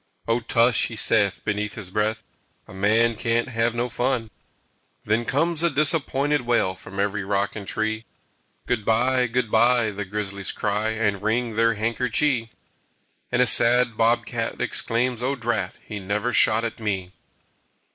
"O 0.27 0.39
tush!" 0.39 0.87
he 0.87 0.95
saith 0.95 1.45
beneath 1.45 1.75
his 1.75 1.91
breath, 1.91 2.23
"A 2.67 2.73
man 2.73 3.15
can't 3.15 3.49
have 3.49 3.75
no 3.75 3.87
fun!" 3.87 4.31
Then 5.05 5.25
comes 5.25 5.61
a 5.61 5.69
disappointed 5.69 6.41
wail 6.41 6.73
From 6.73 6.99
every 6.99 7.23
rock 7.23 7.55
and 7.55 7.67
tree. 7.67 8.05
"Good 8.65 8.83
by, 8.83 9.27
good 9.27 9.51
by!" 9.51 9.91
the 9.91 10.03
grizzlies 10.03 10.51
cry 10.53 10.89
And 10.89 11.21
wring 11.21 11.55
their 11.55 11.75
handkerchee. 11.75 12.49
And 13.31 13.43
a 13.43 13.45
sad 13.45 13.95
bob 13.95 14.25
cat 14.25 14.59
exclaims, 14.59 15.21
"O 15.21 15.35
drat! 15.35 15.75
He 15.85 15.99
never 15.99 16.33
shot 16.33 16.63
at 16.63 16.79
me!" 16.79 17.11